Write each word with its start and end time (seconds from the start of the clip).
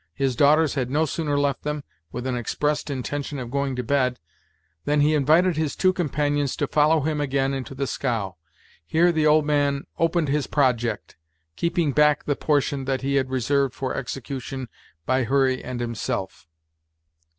His 0.15 0.35
daughters 0.35 0.73
had 0.73 0.89
no 0.89 1.05
sooner 1.05 1.39
left 1.39 1.61
them, 1.61 1.83
with 2.11 2.25
an 2.25 2.35
expressed 2.35 2.89
intention 2.89 3.37
of 3.37 3.51
going 3.51 3.75
to 3.75 3.83
bed, 3.83 4.17
than 4.83 5.01
he 5.01 5.13
invited 5.13 5.57
his 5.57 5.75
two 5.75 5.93
companions 5.93 6.55
to 6.55 6.65
follow 6.65 7.01
him 7.01 7.21
again 7.21 7.53
into 7.53 7.75
the 7.75 7.85
scow. 7.85 8.35
Here 8.83 9.11
the 9.11 9.27
old 9.27 9.45
man 9.45 9.83
opened 9.99 10.29
his 10.29 10.47
project, 10.47 11.17
keeping 11.55 11.91
back 11.91 12.23
the 12.23 12.35
portion 12.35 12.85
that 12.85 13.03
he 13.03 13.13
had 13.13 13.29
reserved 13.29 13.75
for 13.75 13.93
execution 13.93 14.69
by 15.05 15.23
Hurry 15.23 15.63
and 15.63 15.79
himself. 15.79 16.47